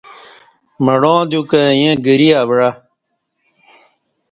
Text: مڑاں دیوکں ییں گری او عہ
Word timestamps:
مڑاں 0.85 1.21
دیوکں 1.29 1.67
ییں 1.79 1.95
گری 2.05 2.29
او 2.39 2.51
عہ 2.67 2.71